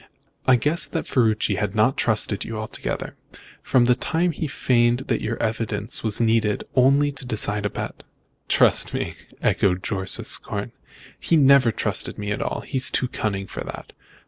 "I 0.47 0.55
guessed 0.55 0.93
that 0.93 1.05
Ferruci 1.05 1.57
had 1.57 1.75
not 1.75 1.95
trusted 1.95 2.43
you 2.43 2.57
altogether, 2.57 3.15
from 3.61 3.85
the 3.85 3.93
time 3.93 4.31
he 4.31 4.47
feigned 4.47 5.01
that 5.09 5.21
your 5.21 5.37
evidence 5.37 6.03
was 6.03 6.19
needed 6.19 6.63
only 6.73 7.11
to 7.11 7.23
decide 7.23 7.67
a 7.67 7.69
bet." 7.69 8.01
"Trust 8.49 8.95
me!" 8.95 9.13
echoed 9.43 9.83
Jorce, 9.83 10.17
with 10.17 10.25
scorn. 10.25 10.71
"He 11.19 11.35
never 11.35 11.71
trusted 11.71 12.17
me 12.17 12.31
at 12.31 12.41
all. 12.41 12.61
He 12.61 12.77
is 12.77 12.89
too 12.89 13.07
cunning 13.09 13.45
for 13.45 13.63
that. 13.63 13.93